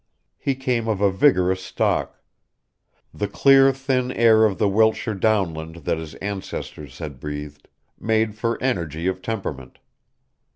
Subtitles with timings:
[0.39, 2.23] He came of a vigorous stock.
[3.13, 7.67] The clear, thin air of the Wiltshire downland that his ancestors had breathed
[7.99, 9.77] makes for energy of temperament.